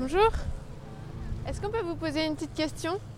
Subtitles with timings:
[0.00, 0.30] Bonjour.
[1.46, 2.98] Est-ce qu'on peut vous poser une petite question?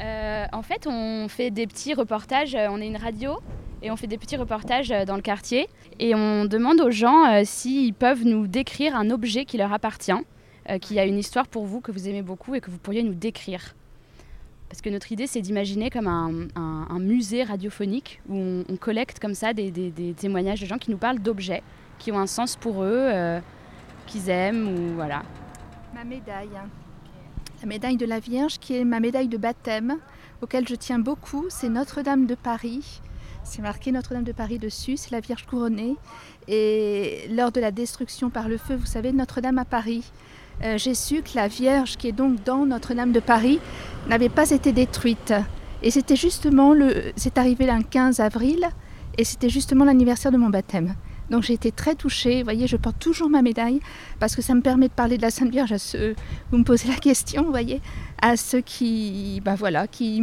[0.00, 3.38] Euh, en fait, on fait des petits reportages, euh, on est une radio
[3.82, 5.68] et on fait des petits reportages euh, dans le quartier
[6.00, 10.12] et on demande aux gens euh, s'ils peuvent nous décrire un objet qui leur appartient,
[10.70, 13.02] euh, qui a une histoire pour vous que vous aimez beaucoup et que vous pourriez
[13.02, 13.74] nous décrire.
[14.70, 19.52] Parce que notre idée, c'est d'imaginer comme un, musée radiophonique où on, collecte comme ça
[19.52, 21.62] des témoignages de gens qui nous parlent d'objets
[22.02, 23.40] qui ont un sens pour eux, euh,
[24.06, 25.22] qu'ils aiment ou voilà.
[25.94, 26.50] Ma médaille.
[27.60, 29.98] La médaille de la Vierge, qui est ma médaille de baptême,
[30.42, 31.46] auquel je tiens beaucoup.
[31.48, 33.00] C'est Notre-Dame de Paris.
[33.44, 35.96] C'est marqué Notre-Dame de Paris dessus, c'est la Vierge couronnée.
[36.48, 40.10] Et lors de la destruction par le feu, vous savez, Notre-Dame à Paris,
[40.64, 43.60] euh, j'ai su que la Vierge, qui est donc dans Notre-Dame de Paris,
[44.08, 45.32] n'avait pas été détruite.
[45.82, 47.12] Et c'était justement le.
[47.14, 48.68] C'est arrivé le 15 avril,
[49.18, 50.96] et c'était justement l'anniversaire de mon baptême.
[51.32, 52.38] Donc j'ai été très touchée.
[52.40, 53.80] Vous voyez, je porte toujours ma médaille
[54.20, 56.14] parce que ça me permet de parler de la Sainte Vierge à ceux,
[56.50, 57.80] vous me posez la question, vous voyez,
[58.20, 60.22] à ceux qui, ben voilà, qui,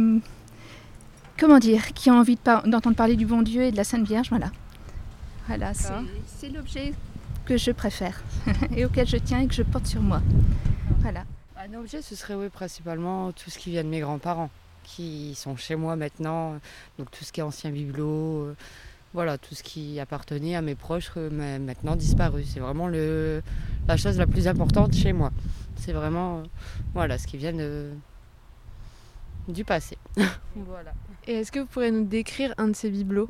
[1.38, 3.84] comment dire, qui ont envie de par- d'entendre parler du bon Dieu et de la
[3.84, 4.50] Sainte Vierge, voilà.
[5.48, 6.92] Voilà, c'est l'objet
[7.44, 8.22] que je préfère
[8.76, 10.22] et auquel je tiens et que je porte sur moi.
[11.00, 11.24] Voilà.
[11.58, 14.48] Un objet, ce serait oui, principalement tout ce qui vient de mes grands-parents,
[14.84, 16.58] qui sont chez moi maintenant.
[16.98, 18.56] Donc tout ce qui est ancien bibelot, euh,
[19.12, 22.44] voilà, tout ce qui appartenait à mes proches, euh, mais maintenant disparu.
[22.44, 23.42] C'est vraiment le,
[23.88, 25.30] la chose la plus importante chez moi.
[25.76, 26.42] C'est vraiment euh,
[26.94, 27.90] voilà, ce qui vient de-
[29.48, 29.96] du passé.
[30.54, 30.92] voilà.
[31.26, 33.28] Et est-ce que vous pourriez nous décrire un de ces bibelots?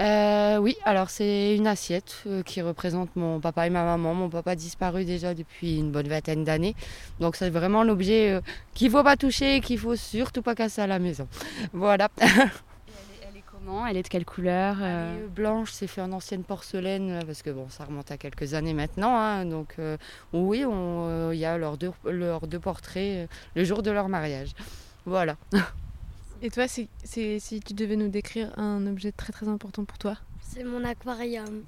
[0.00, 4.12] Euh, oui, alors c'est une assiette euh, qui représente mon papa et ma maman.
[4.14, 6.74] Mon papa a disparu déjà depuis une bonne vingtaine d'années.
[7.20, 8.40] Donc c'est vraiment l'objet euh,
[8.74, 11.28] qu'il faut pas toucher et qu'il faut surtout pas casser à la maison.
[11.72, 12.08] Voilà.
[12.18, 15.86] Elle est, elle est comment Elle est de quelle couleur euh Elle est blanche, c'est
[15.86, 19.16] fait en ancienne porcelaine parce que bon, ça remonte à quelques années maintenant.
[19.16, 19.44] hein.
[19.44, 19.96] donc euh,
[20.32, 24.08] oui, on, euh, il y a leurs deux, leurs deux portraits le jour de leur
[24.08, 24.52] mariage.
[25.06, 25.36] Voilà.
[26.42, 29.98] Et toi, c'est c'est- si tu devais nous décrire un objet très très important pour
[29.98, 30.16] toi?
[30.42, 31.62] C'est mon aquarium.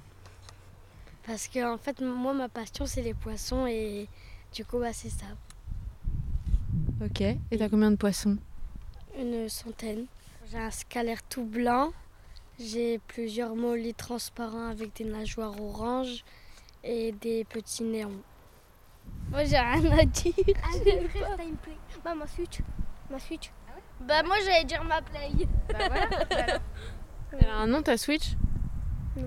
[1.25, 4.07] Parce que en fait, moi, ma passion, c'est les poissons et
[4.53, 5.25] du coup, bah, c'est ça.
[7.03, 7.21] Ok.
[7.21, 8.37] Et t'as combien de poissons?
[9.19, 10.05] Une centaine.
[10.49, 11.91] J'ai un scalaire tout blanc.
[12.57, 16.23] J'ai plusieurs mollies transparents avec des nageoires oranges
[16.83, 18.21] et des petits néons.
[19.29, 20.33] Moi, j'ai rien à dire.
[20.63, 21.75] Ah oui, frère, t'as une play.
[22.03, 22.59] Bah, ma Switch.
[23.09, 23.51] Ma Switch.
[23.99, 25.31] Bah, moi, j'allais dire ma play.
[27.33, 28.35] Elle a un nom ta Switch?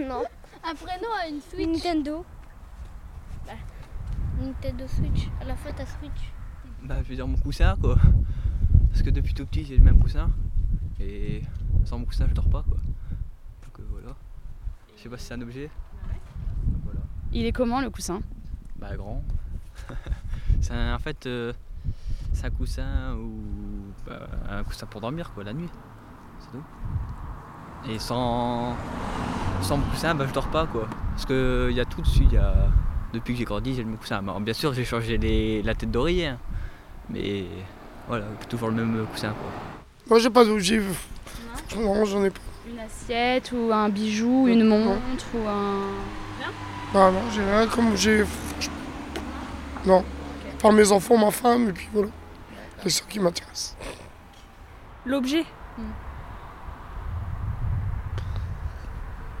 [0.00, 0.24] Non.
[0.64, 1.66] Un prénom à une Switch?
[1.66, 2.24] Nintendo.
[3.46, 3.52] Bah,
[4.40, 5.28] Nintendo Switch.
[5.40, 6.32] À la fois, ta Switch.
[6.82, 7.96] Bah, je vais dire mon coussin, quoi.
[8.96, 10.30] Parce que depuis tout petit, j'ai le même coussin.
[10.98, 11.42] Et
[11.84, 12.78] sans mon coussin, je dors pas, quoi.
[12.78, 14.16] Donc euh, voilà.
[14.96, 15.68] Je sais pas si c'est un objet.
[16.66, 17.00] Donc, voilà.
[17.30, 18.22] Il est comment le coussin?
[18.76, 19.22] Bah, grand.
[20.62, 21.52] c'est en fait, euh,
[22.32, 23.42] c'est un coussin ou
[24.06, 25.68] bah, un coussin pour dormir, quoi, la nuit.
[26.40, 26.64] C'est tout.
[27.92, 28.74] Et sans,
[29.60, 30.88] sans mon coussin, bah, je dors pas, quoi.
[31.10, 32.22] Parce que il y a tout dessus.
[32.24, 32.54] il Y a...
[33.12, 34.20] Depuis que j'ai grandi, j'ai le même coussin.
[34.20, 36.28] Alors, bien sûr, j'ai changé les- la tête d'oreiller.
[36.28, 36.38] hein.
[37.10, 37.44] Mais
[38.08, 39.50] voilà, toujours le même coussin, quoi.
[40.08, 40.80] Moi j'ai pas d'objet.
[41.76, 42.40] Non, j'en ai pas.
[42.68, 44.78] Une assiette ou un bijou, une Non.
[44.78, 45.92] montre ou un.
[46.94, 48.24] Non, non, j'ai rien comme j'ai.
[49.84, 50.04] Non.
[50.60, 52.08] Par mes enfants, ma femme, et puis voilà.
[52.82, 53.76] C'est ça qui m'intéresse.
[55.04, 55.44] L'objet?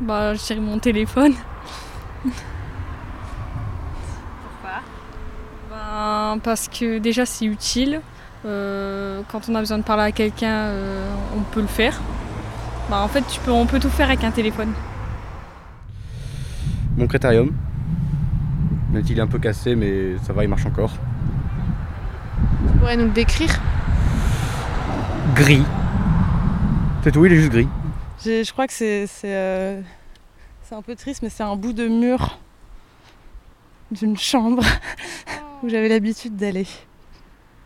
[0.00, 1.34] Bah, je dirais mon téléphone.
[4.42, 4.80] Pourquoi?
[5.70, 8.02] Ben, parce que déjà, c'est utile.
[8.46, 12.00] Euh, quand on a besoin de parler à quelqu'un, euh, on peut le faire.
[12.88, 14.72] Bah, en fait, tu peux, on peut tout faire avec un téléphone.
[16.96, 17.52] Mon critérium.
[18.92, 20.92] Même s'il est un peu cassé, mais ça va, il marche encore.
[22.68, 23.60] Tu pourrais nous le décrire?
[25.34, 25.64] Gris.
[27.02, 27.68] C'est tout, il est juste gris.
[28.24, 29.80] Je crois que c'est c'est, euh,
[30.62, 32.38] c'est un peu triste, mais c'est un bout de mur
[33.90, 34.64] d'une chambre
[35.62, 36.66] où j'avais l'habitude d'aller.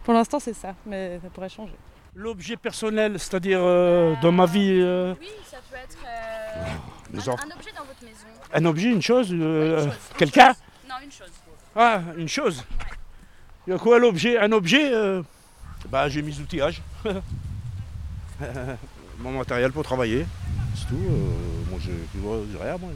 [0.05, 1.75] Pour l'instant, c'est ça, mais ça pourrait changer.
[2.14, 6.64] L'objet personnel, c'est-à-dire euh, dans ma vie, euh, Oui, ça peut être euh,
[7.14, 7.19] un
[7.56, 8.26] objet dans votre maison.
[8.52, 9.87] un objet, une chose, euh,
[10.19, 10.55] quelqu'un
[10.88, 11.31] Non, une chose.
[11.76, 12.64] Ah, une chose.
[13.67, 15.23] Il y a quoi l'objet Un objet euh,
[15.88, 16.82] Bah j'ai mes outillages.
[19.20, 20.26] Mon matériel pour travailler,
[20.75, 20.94] c'est tout.
[20.94, 22.91] euh, moi j'ai moi, j'ai rien moi.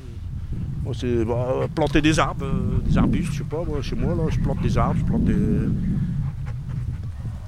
[0.82, 4.14] Moi c'est bah, planter des arbres, euh, des arbustes, je sais pas, moi chez moi
[4.14, 5.68] là je plante des arbres, je plante des.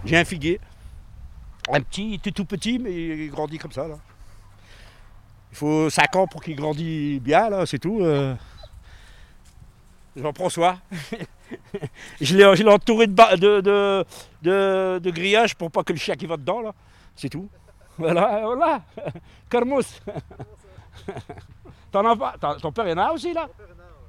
[0.06, 0.60] J'ai un figuier.
[1.70, 3.98] Un petit, il était tout petit mais il grandit comme ça là.
[5.52, 8.00] Il faut 5 ans pour qu'il grandisse bien là, c'est tout.
[10.16, 10.80] J'en prends soin.
[12.20, 14.04] je l'ai entouré de, de, de,
[14.42, 16.72] de, de grillage pour pas que le chien qui va dedans, là.
[17.14, 17.48] C'est tout.
[17.98, 18.82] Voilà, voilà.
[19.50, 20.00] Carmousse.
[21.92, 22.56] T'en as pas?
[22.60, 23.48] Ton père, il en a aussi, là?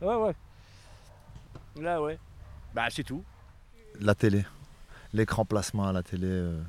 [0.02, 0.34] Ouais, ouais.
[1.82, 2.18] Là, ouais.
[2.74, 3.24] Bah, c'est tout.
[4.00, 4.44] La télé.
[5.18, 6.28] L'écran placement à la télé.
[6.28, 6.62] Euh,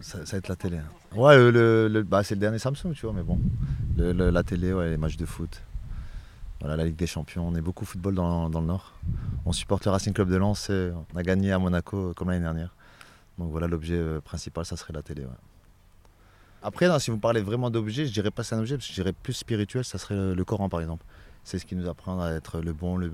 [0.00, 0.78] ça, va être la télé.
[0.78, 1.16] Hein.
[1.16, 3.38] Ouais, le, bah, c'est le dernier Samsung, tu vois, mais bon.
[3.96, 5.60] la télé, ouais, les matchs de foot.
[6.60, 7.46] Voilà, la Ligue des Champions.
[7.46, 8.92] On est beaucoup football dans, le Nord.
[9.44, 10.70] On supporte le Racing Club de Lens.
[10.70, 12.74] Et on a gagné à Monaco comme l'année dernière.
[13.38, 15.26] Donc voilà, l'objet euh, principal, ça serait la télé.
[16.62, 19.34] Après, si vous parlez vraiment d'objet, je dirais pas c'est un objet, je dirais plus
[19.34, 21.04] spirituel, ça serait le, Coran par exemple.
[21.42, 23.08] C'est ce qui nous apprend à être le bon, le,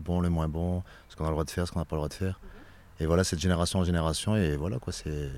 [0.00, 1.94] bon, le moins bon, ce qu'on a le droit de faire, ce qu'on n'a pas
[1.94, 2.40] le droit de faire.
[3.02, 5.28] Et voilà, cette génération en génération, et voilà quoi, c'est.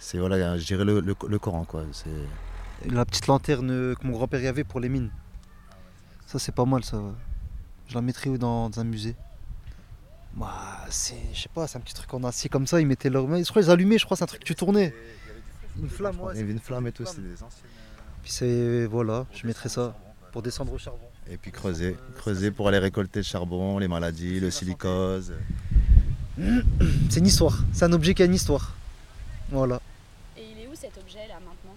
[0.00, 1.84] C'est voilà, je dirais le, Coran quoi.
[1.92, 2.90] C'est.
[2.90, 5.10] La petite lanterne que mon grand-père y avait pour les mines.
[6.26, 7.00] Ça c'est pas mal ça.
[7.86, 9.14] Je la mettrais dans, dans un musée.
[10.34, 13.10] Bah, c'est, je sais pas, c'est un petit truc en acier comme ça, ils mettaient
[13.10, 13.42] leur main.
[13.42, 14.94] Je crois qu'ils allumaient, je crois, c'est un truc que tu tournais.
[15.80, 17.70] Une flamme, Il y avait une flamme et tout, c'est des anciennes.
[18.22, 19.96] Puis c'est, voilà, je mettrais ça
[20.32, 21.06] pour descendre au charbon.
[21.30, 25.32] Et puis creuser, creuser pour aller récolter le charbon, les maladies, le silicose.
[27.10, 28.72] C'est une histoire, c'est un objet qui a une histoire.
[29.50, 29.80] Voilà.
[30.36, 31.76] Et il est où cet objet là maintenant?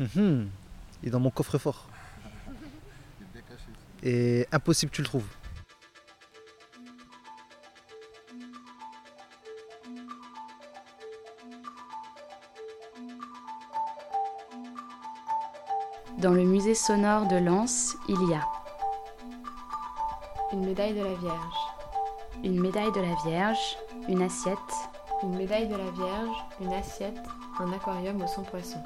[0.00, 0.48] Hum, hum.
[1.02, 1.88] Il est dans mon coffre-fort.
[4.02, 5.26] Et impossible que tu le trouves.
[16.18, 18.46] Dans le musée sonore de Lens, il y a
[20.52, 21.56] une médaille de la Vierge,
[22.42, 23.76] une médaille de la Vierge,
[24.08, 24.58] une assiette,
[25.22, 27.20] une médaille de la Vierge, une assiette,
[27.58, 28.78] un aquarium au sang poisson.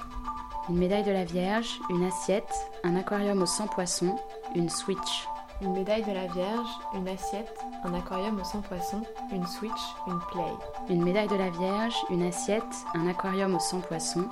[0.69, 2.53] Une médaille de la Vierge, une assiette,
[2.83, 4.17] un aquarium au sang poisson,
[4.55, 5.29] une switch.
[5.63, 9.71] Une médaille de la Vierge, une assiette, un aquarium au sang poisson, une switch,
[10.09, 10.53] une play.
[10.89, 12.63] Une médaille de la Vierge, une assiette,
[12.95, 14.25] un aquarium au sang poisson,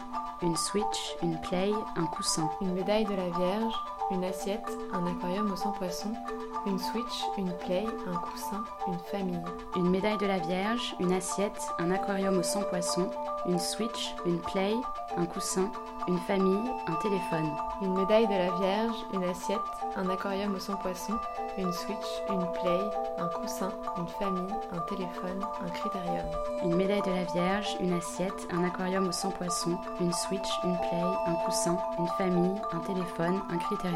[0.43, 2.51] une switch, une play, un coussin.
[2.61, 3.75] Une médaille de la Vierge,
[4.11, 6.13] une assiette, un aquarium au sang poisson,
[6.67, 9.43] une switch, une play, un coussin, une famille.
[9.77, 13.11] Une médaille de la Vierge, une assiette, un aquarium au sang poisson,
[13.47, 14.75] une switch, une play,
[15.17, 15.71] un coussin,
[16.09, 17.51] une famille, un téléphone.
[17.81, 19.61] Une médaille de la Vierge, une assiette,
[19.97, 21.15] un aquarium au sang poisson,
[21.59, 22.81] une switch, une play,
[23.19, 26.27] un coussin, une famille, un téléphone, un critérium.
[26.65, 30.77] Une médaille de la Vierge, une assiette, un aquarium au sang poisson, une switch, une
[30.77, 33.92] play, un coussin, une famille, un téléphone, un critérium,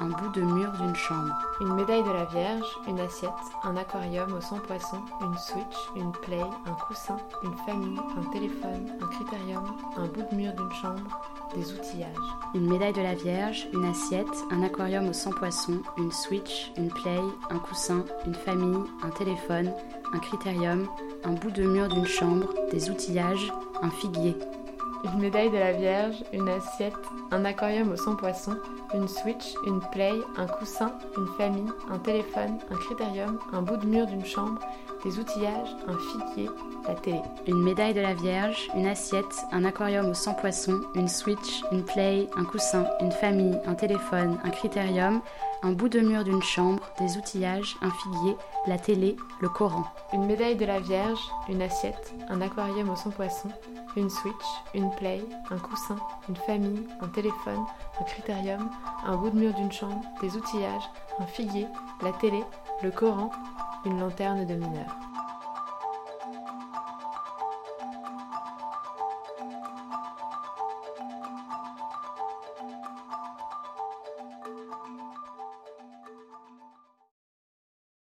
[0.00, 1.38] un bout de mur d'une chambre.
[1.60, 3.30] Une médaille de la Vierge, une assiette,
[3.62, 8.92] un aquarium au sang poisson, une switch, une play, un coussin, une famille, un téléphone,
[9.00, 9.64] un critérium,
[9.96, 11.20] un bout de mur d'une chambre,
[11.54, 12.08] des outillages.
[12.54, 16.88] Une médaille de la Vierge, une assiette, un aquarium au sang poisson, une switch, une
[16.88, 17.20] play,
[17.50, 19.72] un coussin, une famille, un téléphone,
[20.12, 20.88] un critérium,
[21.24, 23.52] un bout de mur d'une chambre, des outillages,
[23.82, 24.36] un figuier.
[25.04, 26.94] Une médaille de la Vierge, une assiette,
[27.32, 28.56] un aquarium au sang poisson,
[28.94, 33.86] une switch, une play, un coussin, une famille, un téléphone, un critérium, un bout de
[33.86, 34.60] mur d'une chambre,
[35.04, 36.48] des outillages, un figuier,
[36.86, 37.20] la télé.
[37.48, 41.84] Une médaille de la Vierge, une assiette, un aquarium au sang poisson, une switch, une
[41.84, 45.20] play, un coussin, une famille, un téléphone, un critérium,
[45.64, 48.36] un bout de mur d'une chambre, des outillages, un figuier,
[48.66, 49.84] la télé, le Coran.
[50.12, 53.48] Une médaille de la Vierge, une assiette, un aquarium au sang poisson,
[53.96, 54.34] une switch,
[54.74, 55.96] une play, un coussin,
[56.28, 57.64] une famille, un téléphone,
[58.00, 58.70] un critérium,
[59.04, 61.66] un bout de mur d'une chambre, des outillages, un figuier,
[62.02, 62.42] la télé,
[62.82, 63.30] le Coran,
[63.84, 65.11] une lanterne de mineur.